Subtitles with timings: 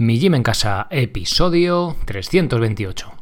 [0.00, 3.12] Mi Gym en Casa, episodio 328.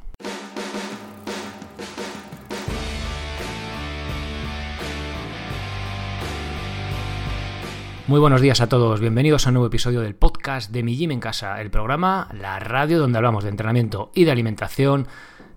[8.07, 11.13] Muy buenos días a todos, bienvenidos a un nuevo episodio del podcast de Mi Gym
[11.13, 15.09] en Casa, el programa, la radio donde hablamos de entrenamiento y de alimentación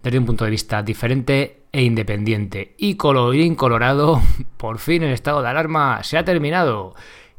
[0.01, 2.75] desde un punto de vista diferente e independiente.
[2.77, 4.21] Y colorín colorado,
[4.55, 6.95] por fin el estado de alarma se ha terminado.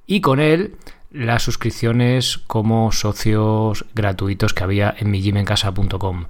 [0.07, 0.77] Y con él
[1.11, 6.27] las suscripciones como socios gratuitos que había en mijimencasa.com.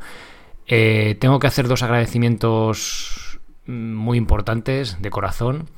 [0.66, 5.69] Eh, tengo que hacer dos agradecimientos muy importantes de corazón.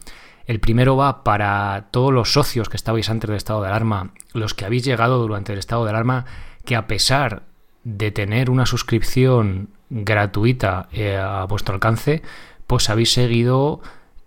[0.46, 4.54] El primero va para todos los socios que estabais antes del estado de alarma, los
[4.54, 6.27] que habéis llegado durante el estado de alarma,
[6.64, 7.44] que a pesar
[7.84, 12.22] de tener una suscripción gratuita eh, a vuestro alcance,
[12.66, 13.80] pues habéis seguido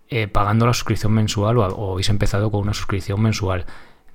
[0.08, 3.66] eh, pagando la suscripción mensual o, habéis empezado con una suscripción mensual.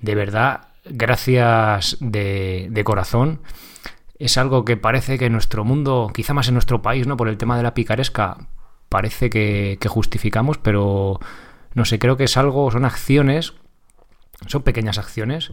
[0.02, 3.42] De verdad, gracias de, corazón.
[4.20, 7.18] Es algo que parece que en nuestro mundo, quizá más en nuestro país, ¿no?
[7.18, 8.38] Por el tema de la picaresca,
[8.90, 11.20] parece que, justificamos, pero
[11.74, 13.54] no sé, creo que es algo, son acciones,
[14.48, 15.52] son pequeñas acciones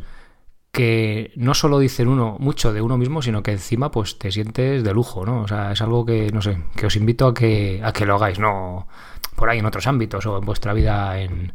[0.70, 4.84] que no solo dicen uno mucho de uno mismo, sino que encima pues te sientes
[4.84, 5.42] de lujo, ¿no?
[5.42, 8.16] O sea, es algo que, no sé, que os invito a que, a que lo
[8.16, 8.86] hagáis, no
[9.34, 11.52] por ahí en otros ámbitos o en vuestra vida en,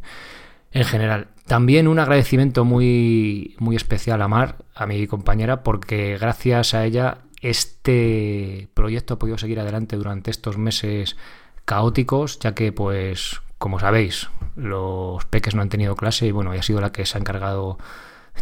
[0.74, 1.28] en general.
[1.46, 7.18] También un agradecimiento muy, muy especial a Mar, a mi compañera, porque gracias a ella
[7.40, 11.16] este proyecto ha podido seguir adelante durante estos meses
[11.64, 16.60] caóticos, ya que, pues, como sabéis, los peques no han tenido clase y bueno, ella
[16.60, 17.78] ha sido la que se ha encargado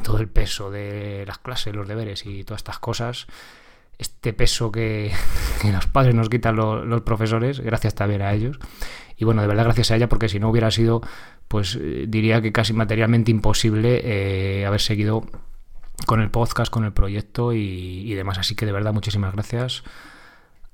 [0.03, 3.27] todo el peso de las clases, los deberes y todas estas cosas.
[3.99, 5.13] Este peso que,
[5.73, 8.59] los padres nos quitan los profesores, gracias también a ellos.
[9.17, 11.03] Y bueno, de verdad gracias a ella, porque si no hubiera sido
[11.53, 15.27] pues eh, diría que casi materialmente imposible eh, haber seguido
[16.07, 18.39] con el podcast, con el proyecto y, demás.
[18.39, 19.83] Así que de verdad muchísimas gracias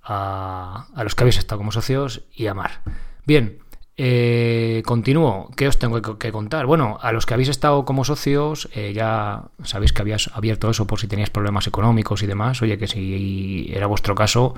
[0.05, 2.83] a, los que habéis estado como socios y a Mar.
[3.27, 3.59] Bien,
[3.97, 5.51] eh, continúo.
[5.57, 6.67] ¿Qué os tengo que, contar?
[6.67, 11.01] Bueno, a los que habéis estado como socios, ya sabéis que habías abierto eso por
[11.01, 12.63] si teníais problemas económicos y demás.
[12.63, 14.55] Oye, que si era vuestro caso,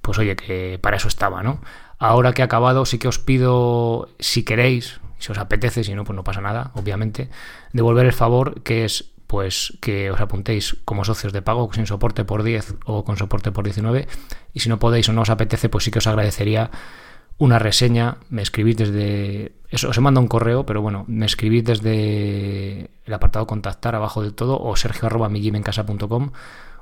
[0.00, 1.60] pues oye, que para eso estaba, ¿no?
[2.00, 6.04] Ahora que ha acabado, sí que os pido, si queréis, si os apetece, si no,
[6.04, 7.30] pues no pasa nada, obviamente,
[7.72, 12.22] devolver el favor que es pues que os apuntéis como socios de pago sin soporte
[12.24, 14.06] por 10 o con soporte por 19
[14.52, 16.70] y si no podéis o no os apetece pues sí que os agradecería
[17.38, 21.64] una reseña, me escribís desde eso os he mandado un correo, pero bueno, me escribís
[21.64, 25.30] desde el apartado contactar abajo del todo o sergio arroba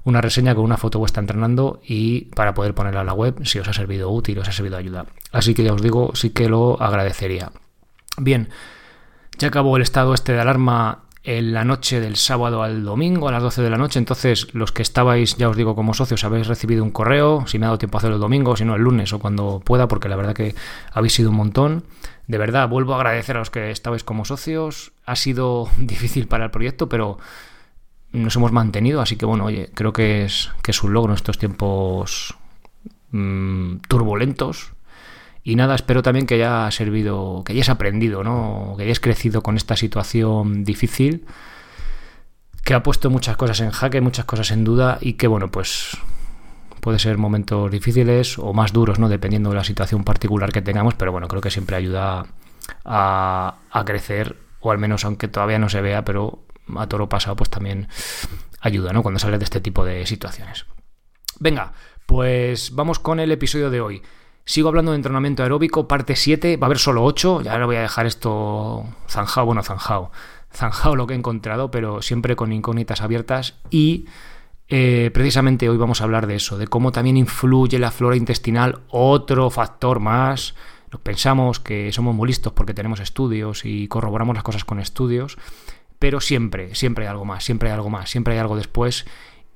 [0.02, 3.58] una reseña con una foto vuestra entrenando y para poder ponerla a la web si
[3.58, 5.06] os ha servido útil, os ha servido ayuda.
[5.30, 7.52] Así que ya os digo, sí que lo agradecería.
[8.22, 8.50] Bien,
[9.38, 13.32] ya acabó el estado este de alarma en la noche del sábado al domingo a
[13.32, 13.98] las 12 de la noche.
[13.98, 17.46] Entonces, los que estabais, ya os digo, como socios, habéis recibido un correo.
[17.46, 19.60] Si me ha dado tiempo a hacerlo el domingo, si no el lunes o cuando
[19.60, 20.54] pueda, porque la verdad que
[20.92, 21.84] habéis sido un montón.
[22.26, 24.92] De verdad, vuelvo a agradecer a los que estabais como socios.
[25.06, 27.18] Ha sido difícil para el proyecto, pero
[28.12, 29.00] nos hemos mantenido.
[29.00, 32.36] Así que, bueno, oye, creo que es, que es un logro en estos tiempos
[33.12, 34.74] mm, turbulentos
[35.42, 38.74] y nada, espero también que haya servido, que hayas aprendido, ¿no?
[38.76, 41.24] Que hayas crecido con esta situación difícil,
[42.64, 45.96] que ha puesto muchas cosas en jaque, muchas cosas en duda y que, bueno, pues
[46.80, 49.08] puede ser momentos difíciles o más duros, ¿no?
[49.08, 52.26] Dependiendo de la situación particular que tengamos, pero bueno, creo que siempre ayuda
[52.84, 56.44] a, a crecer, o al menos aunque todavía no se vea, pero
[56.76, 57.88] a toro pasado, pues también
[58.60, 59.02] ayuda, ¿no?
[59.02, 60.66] Cuando sales de este tipo de situaciones.
[61.38, 61.72] Venga,
[62.06, 64.02] pues vamos con el episodio de hoy.
[64.44, 67.76] Sigo hablando de entrenamiento aeróbico, parte 7, va a haber solo 8, ya no voy
[67.76, 70.10] a dejar esto zanjado, bueno, zanjado,
[70.52, 74.06] zanjado lo que he encontrado, pero siempre con incógnitas abiertas y
[74.72, 78.80] eh, precisamente hoy vamos a hablar de eso, de cómo también influye la flora intestinal,
[78.88, 80.54] otro factor más.
[80.92, 85.38] Nos pensamos que somos muy listos porque tenemos estudios y corroboramos las cosas con estudios,
[85.98, 89.06] pero siempre, siempre hay algo más, siempre hay algo más, siempre hay algo después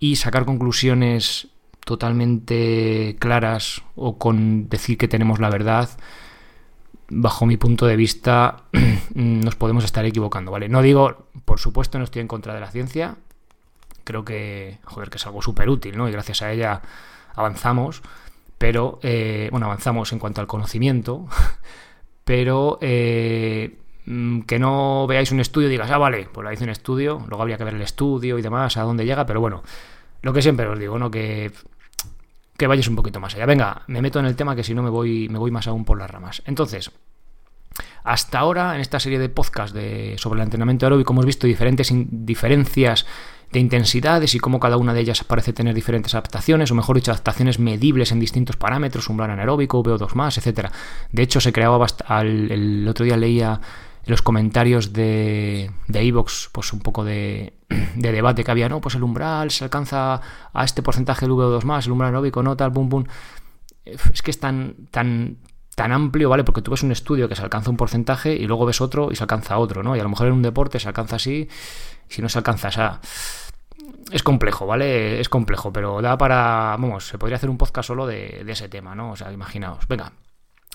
[0.00, 1.48] y sacar conclusiones
[1.84, 5.90] totalmente claras o con decir que tenemos la verdad,
[7.08, 8.64] bajo mi punto de vista,
[9.14, 10.68] nos podemos estar equivocando, ¿vale?
[10.68, 13.16] No digo, por supuesto, no estoy en contra de la ciencia.
[14.04, 16.08] Creo que, joder, que es algo súper útil, ¿no?
[16.08, 16.82] Y gracias a ella
[17.34, 18.02] avanzamos.
[18.58, 21.26] Pero, eh, bueno, avanzamos en cuanto al conocimiento.
[22.24, 26.64] Pero eh, mm, que no veáis un estudio y digas, ah, vale, pues la hice
[26.64, 27.24] un estudio.
[27.28, 29.26] Luego habría que ver el estudio y demás, a dónde llega.
[29.26, 29.62] Pero bueno,
[30.22, 31.10] lo que siempre os digo, ¿no?
[31.10, 31.52] Que
[32.56, 33.46] que vayas un poquito más allá.
[33.46, 35.84] Venga, me meto en el tema que si no me voy, me voy más aún
[35.84, 36.42] por las ramas.
[36.46, 36.90] Entonces,
[38.04, 41.90] hasta ahora, en esta serie de podcast de, sobre el entrenamiento aeróbico, hemos visto diferentes
[41.92, 43.06] diferencias
[43.50, 47.12] de intensidades y cómo cada una de ellas parece tener diferentes adaptaciones, o mejor dicho,
[47.12, 50.70] adaptaciones medibles en distintos parámetros, umbral anaeróbico, VO2 más, etc.
[51.12, 51.86] De hecho, se creaba
[52.20, 53.60] el, el otro día leía
[54.06, 57.54] los comentarios de Evox, pues un poco de,
[57.94, 60.20] de, debate que había, no, pues el umbral se alcanza
[60.52, 63.06] a este porcentaje del VO2 más, el umbral aeróbico no, tal, boom, boom.
[63.84, 65.38] Es que es tan, tan,
[65.74, 66.44] tan amplio, ¿vale?
[66.44, 69.16] Porque tú ves un estudio que se alcanza un porcentaje y luego ves otro y
[69.16, 69.94] se alcanza otro, ¿no?
[69.96, 71.48] Y a lo mejor en un deporte se alcanza así,
[72.08, 73.00] si no se alcanza, o
[74.10, 75.20] es complejo, ¿vale?
[75.20, 78.68] Es complejo, pero da para, vamos, se podría hacer un podcast solo de, de ese
[78.68, 79.12] tema, ¿no?
[79.12, 80.12] O sea, imaginaos, venga.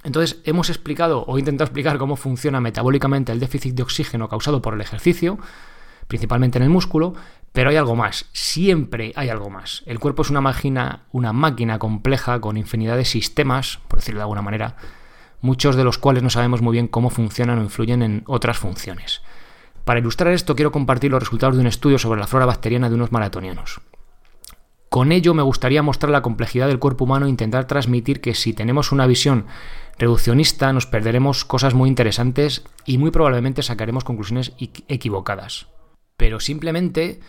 [0.03, 4.73] Entonces, hemos explicado o intentado explicar cómo funciona metabólicamente el déficit de oxígeno causado por
[4.73, 5.39] el ejercicio,
[6.07, 7.13] principalmente en el músculo,
[7.51, 9.83] pero hay algo más, siempre hay algo más.
[9.85, 14.23] El cuerpo es una máquina, una máquina compleja con infinidad de sistemas, por decirlo de
[14.23, 14.75] alguna manera,
[15.41, 19.21] muchos de los cuales no sabemos muy bien cómo funcionan o influyen en otras funciones.
[19.83, 22.95] Para ilustrar esto quiero compartir los resultados de un estudio sobre la flora bacteriana de
[22.95, 23.81] unos maratonianos.
[24.89, 28.53] Con ello me gustaría mostrar la complejidad del cuerpo humano e intentar transmitir que si
[28.53, 29.45] tenemos una visión
[29.99, 34.53] reduccionista nos perderemos cosas muy interesantes y muy probablemente sacaremos conclusiones
[34.87, 35.67] equivocadas.
[36.17, 37.19] Pero simplemente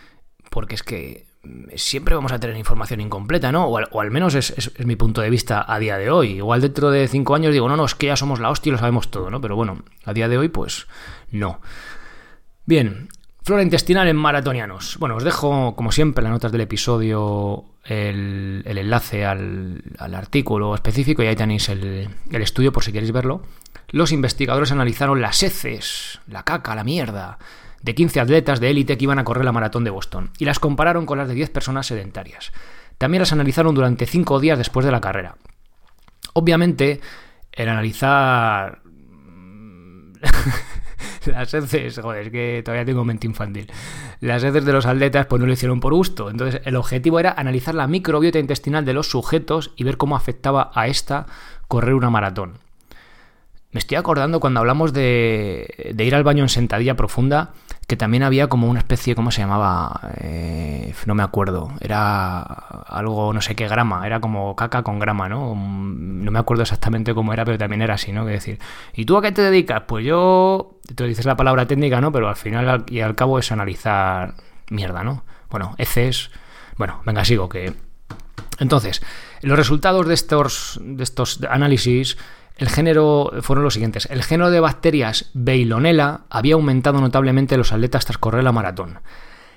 [0.49, 1.27] porque es que
[1.75, 3.65] siempre vamos a tener información incompleta, ¿no?
[3.65, 6.33] O al, menos es, mi punto de vista a día de hoy.
[6.33, 8.73] Igual dentro de cinco años digo, no, no, es que ya somos la hostia y
[8.73, 9.41] lo sabemos todo, ¿no?
[9.41, 10.87] Pero bueno, a día de hoy, pues
[11.31, 11.61] no.
[12.65, 13.09] Bien,
[13.43, 14.97] Flora intestinal en maratonianos.
[14.99, 21.23] Bueno, os dejo, como siempre, en las notas del episodio el, enlace al, artículo específico
[21.23, 23.41] y ahí tenéis el, el, estudio por si queréis verlo.
[23.89, 27.39] Los investigadores analizaron las heces, la caca, la mierda,
[27.81, 30.59] de 15 atletas de élite que iban a correr la maratón de Boston y las
[30.59, 32.51] compararon con las de 10 personas sedentarias.
[32.99, 35.35] También las analizaron durante 5 días después de la carrera.
[36.33, 37.01] Obviamente,
[37.51, 38.83] el analizar
[41.25, 43.71] las heces, joder, es que todavía tengo mente infantil.
[44.19, 46.29] Las heces de los atletas pues no lo hicieron por gusto.
[46.29, 50.71] Entonces el objetivo era analizar la microbiota intestinal de los sujetos y ver cómo afectaba
[50.73, 51.27] a esta
[51.67, 52.53] correr una maratón.
[53.71, 57.53] Me estoy acordando cuando hablamos de, de ir al baño en sentadilla profunda,
[57.91, 60.13] que también había como una especie, ¿cómo se llamaba?
[60.21, 61.73] Eh, no me acuerdo.
[61.81, 65.55] Era algo, no sé qué grama, era como caca con grama, ¿no?
[65.55, 68.25] No me acuerdo exactamente cómo era, pero también era así, ¿no?
[68.25, 68.59] Que decir,
[68.93, 69.83] ¿y tú a qué te dedicas?
[69.87, 72.13] Pues yo, te dices la palabra técnica, ¿no?
[72.13, 74.35] Pero al final y al cabo es analizar
[74.69, 75.25] mierda, ¿no?
[75.49, 76.31] Bueno, heces,
[76.77, 77.73] bueno, venga, sigo, que...
[78.59, 79.01] Entonces,
[79.41, 82.17] los resultados de estos, de estos análisis
[82.61, 84.07] el género fueron los siguientes.
[84.11, 88.99] El género de bacterias Veilonella había aumentado notablemente en los atletas tras correr la maratón.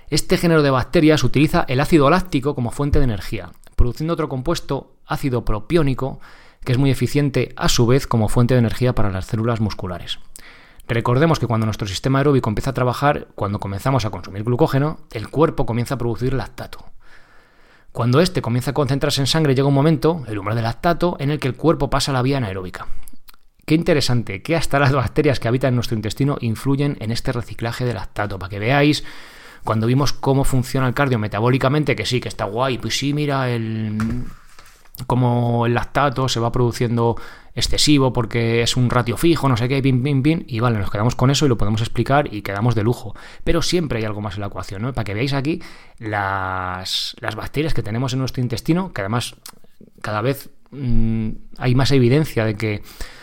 [0.08, 4.94] Este género de bacterias utiliza el ácido láctico como fuente de energía, produciendo otro compuesto,
[5.04, 6.18] ácido propiónico,
[6.64, 10.18] que es muy eficiente a su vez como fuente de energía para las células musculares.
[10.88, 15.28] Recordemos que cuando nuestro sistema aeróbico empieza a trabajar, cuando comenzamos a consumir glucógeno, el
[15.28, 16.86] cuerpo comienza a producir lactato.
[17.94, 21.30] Cuando este comienza a concentrarse en sangre, llega un momento, el umbral del lactato, en
[21.30, 22.88] el que el cuerpo pasa a la vía anaeróbica.
[23.64, 27.94] Qué interesante que hasta las bacterias que habitan nuestro intestino influyen en este reciclaje de
[27.94, 29.04] lactato, para que veáis
[29.62, 33.48] cuando vimos cómo funciona el cardio metabólicamente, que sí, que está guay, pues sí, mira
[33.48, 33.96] el
[35.06, 37.16] cómo el lactato se va produciendo
[37.54, 40.90] excesivo porque es un ratio fijo, no sé qué, pim, pim, pim, y vale, nos
[40.90, 43.14] quedamos con eso y lo podemos explicar y quedamos de lujo.
[43.44, 44.92] Pero siempre hay algo más en la ecuación, ¿no?
[44.92, 45.62] Para que veáis aquí
[45.98, 49.36] las, las bacterias que tenemos en nuestro intestino, que además
[50.02, 52.82] cada vez mm, hay más evidencia de que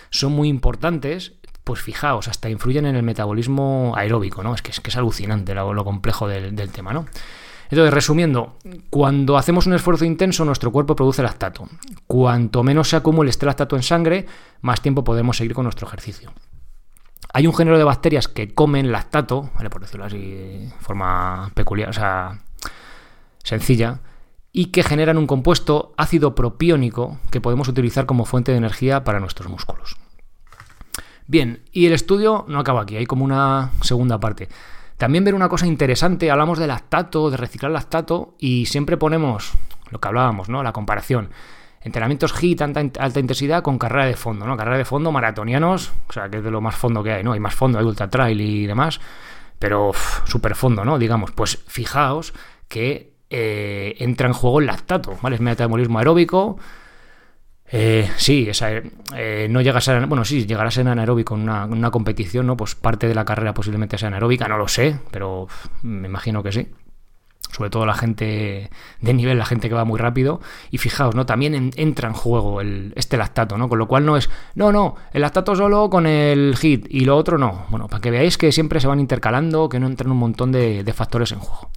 [0.10, 4.56] son muy importantes, pues fijaos, hasta influyen en el metabolismo aeróbico, ¿no?
[4.56, 7.06] Es que es, que es alucinante lo, complejo del, del tema, ¿no?
[7.72, 8.58] Entonces, resumiendo,
[8.90, 11.70] cuando hacemos un esfuerzo intenso, nuestro cuerpo produce lactato.
[12.06, 14.26] Cuanto menos se acumule este lactato en sangre,
[14.60, 16.34] más tiempo podemos seguir con nuestro ejercicio.
[17.34, 19.70] Hay un género de bacterias que comen lactato, ¿vale?
[19.70, 22.42] por decirlo así de forma peculiar, o sea,
[23.42, 24.02] sencilla,
[24.52, 29.22] y que generan un compuesto ácido propiónico que podemos utilizar como fuente de energía para
[29.22, 29.96] nuestros músculos.
[31.26, 34.50] Bien, y el estudio no acaba aquí, hay como una segunda parte.
[35.02, 39.52] También ver una cosa interesante, hablamos de lactato, de reciclar lactato, y siempre ponemos
[39.90, 40.62] lo que hablábamos, ¿no?
[40.62, 41.32] La comparación.
[41.82, 44.56] Entrenamientos HIIT, alta, alta intensidad, con carrera de fondo, ¿no?
[44.56, 47.32] Carrera de fondo, maratonianos, o sea, que es de lo más fondo que hay, ¿no?
[47.32, 49.02] Hay más fondo, hay ultra trail y demás,
[49.58, 49.90] pero
[50.26, 51.00] super fondo, ¿no?
[51.00, 52.36] Digamos, pues fijaos
[52.68, 55.38] que eh, entra en juego el lactato, ¿vale?
[55.38, 56.60] Es metabolismo aeróbico,
[57.74, 58.50] eh, sí,
[59.16, 62.58] eh, no llegas a bueno, sí, llegarás en anaeróbico en una, competición, ¿no?
[62.58, 65.48] Pues parte de la carrera posiblemente sea anaeróbica, no lo sé, pero
[65.82, 66.68] me imagino que sí.
[67.52, 68.70] Sobre todo la gente
[69.02, 70.42] de nivel, la gente que va muy rápido.
[70.70, 71.26] Y fijaos, ¿no?
[71.26, 73.68] También entra en juego el, este lactato, ¿no?
[73.68, 77.18] Con lo cual no es, no, no, el lactato solo con el hit y lo
[77.18, 77.66] otro no.
[77.70, 80.94] Bueno, para que veáis que siempre se van intercalando, que no entran un montón de
[80.94, 81.70] factores en juego.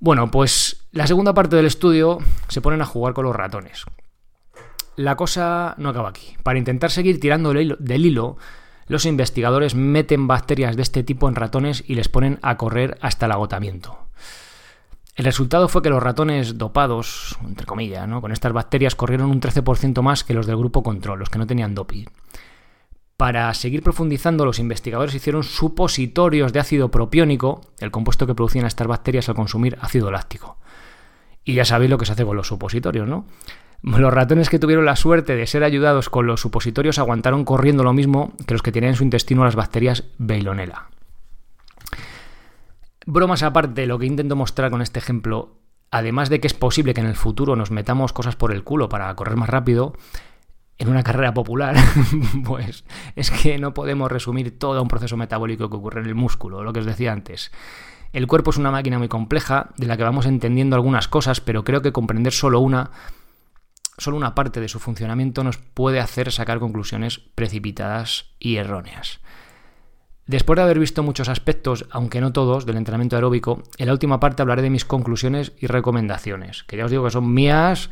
[0.00, 2.18] Bueno, pues la segunda parte del estudio
[2.48, 3.84] se ponen a jugar con los ratones.
[4.96, 6.36] La cosa no acaba aquí.
[6.42, 8.38] Para intentar seguir tirando del hilo,
[8.88, 13.26] los investigadores meten bacterias de este tipo en ratones y les ponen a correr hasta
[13.26, 13.98] el agotamiento.
[15.16, 18.20] El resultado fue que los ratones dopados, entre comillas, ¿no?
[18.20, 21.46] con estas bacterias corrieron un 13% más que los del grupo control, los que no
[21.46, 22.04] tenían doping.
[23.16, 28.86] Para seguir profundizando, los investigadores hicieron supositorios de ácido propiónico, el compuesto que producían estas
[28.86, 30.58] bacterias al consumir ácido láctico.
[31.44, 33.24] Y ya sabéis lo que se hace con los supositorios, ¿no?
[33.86, 37.92] Los ratones que tuvieron la suerte de ser ayudados con los supositorios aguantaron corriendo lo
[37.92, 40.88] mismo que los que tenían en su intestino las bacterias Veilonella.
[43.06, 45.58] Bromas aparte, lo que intento mostrar con este ejemplo,
[45.92, 48.88] además de que es posible que en el futuro nos metamos cosas por el culo
[48.88, 49.94] para correr más rápido,
[50.78, 51.76] en una carrera popular,
[52.44, 56.64] pues es que no podemos resumir todo un proceso metabólico que ocurre en el músculo,
[56.64, 57.52] lo que os decía antes.
[58.12, 61.62] El cuerpo es una máquina muy compleja de la que vamos entendiendo algunas cosas, pero
[61.62, 62.90] creo que comprender solo una,
[63.98, 69.20] solo una parte de su funcionamiento nos puede hacer sacar conclusiones precipitadas y erróneas.
[70.26, 74.18] Después de haber visto muchos aspectos, aunque no todos, del entrenamiento aeróbico, en la última
[74.18, 77.90] parte hablaré de mis conclusiones y recomendaciones, que ya os digo que son mías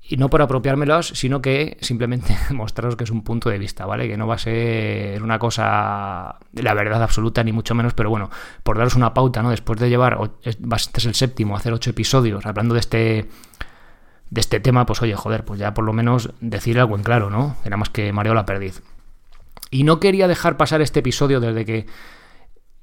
[0.00, 4.08] y no por apropiármelas, sino que simplemente mostraros que es un punto de vista, ¿vale?
[4.08, 8.10] Que no va a ser una cosa de la verdad absoluta, ni mucho menos, pero
[8.10, 8.30] bueno,
[8.62, 9.50] por daros una pauta, ¿no?
[9.50, 13.28] Después de llevar, este es el séptimo, hacer ocho episodios hablando de este
[14.30, 17.30] de este tema, pues oye, joder, pues ya por lo menos decir algo en claro,
[17.30, 17.56] ¿no?
[17.64, 18.82] Era más que mareo la perdiz.
[19.70, 21.86] Y no quería dejar pasar este episodio desde que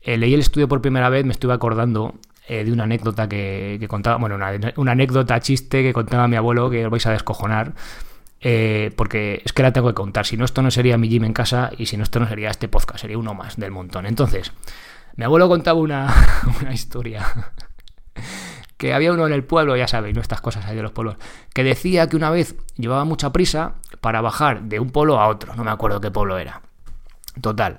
[0.02, 2.16] eh, leí el estudio por primera vez, me estuve acordando
[2.48, 6.86] eh, de una anécdota que, contaba, bueno, una, anécdota chiste que contaba mi abuelo que
[6.86, 7.74] os vais a descojonar.
[8.48, 10.26] Eh, porque es que la tengo que contar.
[10.26, 12.52] Si no, esto no sería mi gym en casa y si no, esto no sería
[12.52, 14.06] este podcast, sería uno más del montón.
[14.06, 14.52] Entonces,
[15.16, 16.14] mi abuelo contaba una,
[16.62, 17.26] una historia
[18.78, 21.16] que había uno en el pueblo, ya sabéis, no estas cosas ahí de los pueblos,
[21.54, 25.56] que decía que una vez llevaba mucha prisa para bajar de un pueblo a otro,
[25.56, 26.62] no me acuerdo qué pueblo era.
[27.42, 27.78] Total,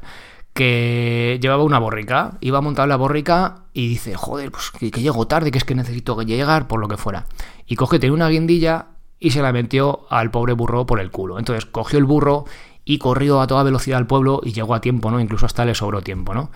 [0.57, 5.27] que llevaba una borrica, iba a montar la borrica y dice, joder, pues que, llego
[5.27, 7.27] tarde, que es que necesito llegar, por lo que fuera.
[7.67, 8.87] Y coge, tenía una guindilla
[9.19, 11.39] y se la metió al pobre burro por el culo.
[11.39, 12.47] Entonces cogió el burro
[12.87, 15.21] y corrió a toda velocidad al pueblo y llegó a tiempo, ¿no?
[15.21, 16.51] Incluso hasta le sobró tiempo, ¿no?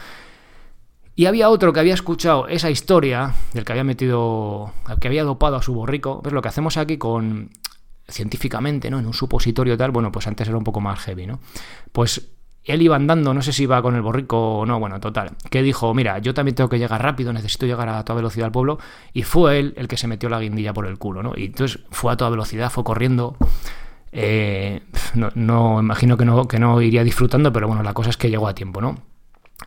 [1.17, 5.57] Y había otro que había escuchado esa historia del que había metido, que había dopado
[5.57, 6.23] a su borrico.
[6.23, 7.50] ¿Ves lo que hacemos aquí con
[8.09, 8.99] científicamente, ¿no?
[8.99, 11.40] En un supositorio tal, bueno, pues antes era un poco más heavy, ¿no?
[11.93, 12.31] Pues
[12.64, 15.62] él iba andando, no sé si iba con el borrico o no, bueno, total, que
[15.62, 18.79] dijo, mira, yo también tengo que llegar rápido, necesito llegar a toda velocidad al pueblo,
[19.12, 21.33] y fue él el que se metió la guindilla por el culo, ¿no?
[21.37, 23.37] Y entonces fue a toda velocidad, fue corriendo,
[24.12, 24.83] eh,
[25.14, 28.29] no, no, imagino que no, que no iría disfrutando, pero bueno, la cosa es que
[28.29, 29.10] llegó a tiempo, ¿no?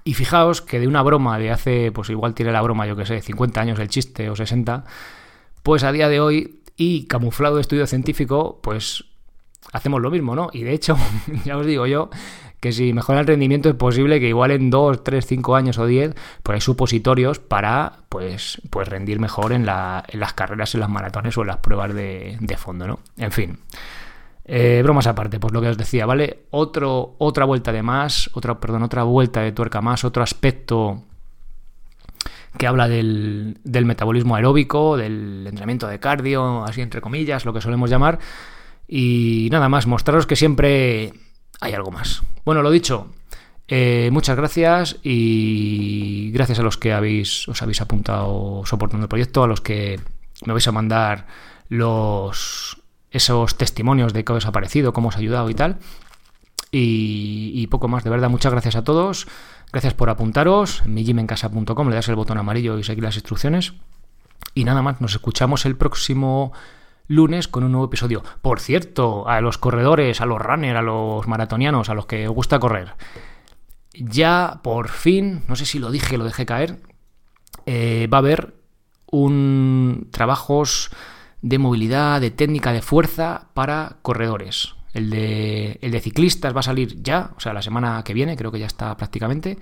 [0.03, 3.05] Y fijaos que de una broma de hace, pues igual tiene la broma, yo que
[3.05, 4.85] sé, 50 años el chiste o 60,
[5.61, 9.05] pues a día de hoy, y camuflado de estudio científico, pues
[9.71, 10.49] hacemos lo mismo, ¿no?
[10.51, 10.97] Y de hecho,
[11.45, 12.09] ya os digo yo
[12.63, 15.85] que si mejora el rendimiento es posible que igual en 2, 3, 5 años o
[15.85, 20.79] 10, pues hay supositorios para pues, pues rendir mejor en, la, en las carreras, en
[20.79, 22.99] las maratones o en las pruebas de, fondo, ¿no?
[23.17, 23.59] En fin.
[24.45, 26.45] Eh, bromas aparte, pues lo que os decía, ¿vale?
[26.51, 31.03] Otro, otra vuelta de más, otra, perdón, otra vuelta de tuerca más, otro aspecto
[32.57, 37.61] que habla del, del metabolismo aeróbico, del entrenamiento de cardio, así entre comillas, lo que
[37.61, 38.19] solemos llamar.
[38.87, 41.13] Y nada más, mostraros que siempre
[41.61, 42.21] hay algo más.
[42.45, 43.07] Bueno, lo dicho,
[43.67, 49.43] eh, muchas gracias y gracias a los que habéis, os habéis apuntado soportando el proyecto,
[49.43, 49.99] a los que
[50.45, 51.27] me vais a mandar
[51.69, 52.82] los
[53.13, 55.77] esos testimonios de os ha parecido, cómo os ha ayudado y tal.
[56.75, 59.27] Y, poco más, de verdad, muchas gracias a todos.
[59.71, 60.81] Gracias por apuntaros.
[60.85, 63.73] En mijimencasa.com le das el botón amarillo y seguir las instrucciones.
[64.55, 66.51] Y nada más, nos escuchamos el próximo
[67.07, 68.23] lunes con un nuevo episodio.
[68.41, 72.33] Por cierto, a los corredores, a los runners, a los maratonianos, a los que os
[72.33, 72.95] gusta correr,
[73.93, 76.79] ya por fin, no sé si lo dije, lo dejé caer,
[77.65, 78.55] eh, va a haber
[79.11, 80.89] un trabajos
[81.43, 84.73] de movilidad, de técnica de fuerza para corredores.
[84.93, 88.37] El de, el de ciclistas va a salir ya, o sea, la semana que viene,
[88.37, 89.59] creo que ya está prácticamente.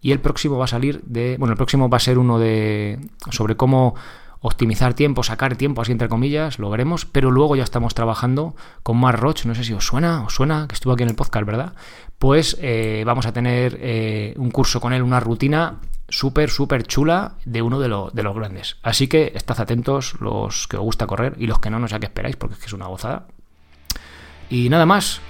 [0.00, 1.36] Y el próximo va a salir de.
[1.38, 2.98] Bueno, el próximo va a ser uno de.
[3.30, 3.94] sobre cómo
[4.40, 8.98] optimizar tiempo, sacar tiempo, así entre comillas, lo veremos, pero luego ya estamos trabajando con
[8.98, 11.46] Mar Roch, no sé si os suena, os suena, que estuvo aquí en el podcast,
[11.46, 11.72] ¿verdad?
[12.18, 15.76] Pues eh, vamos a tener eh, un curso con él, una rutina
[16.08, 18.76] súper, súper chula de uno de, de, los grandes.
[18.82, 21.96] Así que estad atentos los que os gusta correr y los que no, no sé
[21.96, 23.26] a qué esperáis, porque es que es una gozada.
[24.50, 25.20] Y nada más,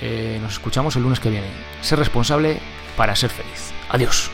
[0.00, 1.48] eh, nos escuchamos el lunes que viene.
[1.82, 2.60] Ser responsable
[2.96, 3.72] para ser feliz.
[3.90, 4.30] Adiós.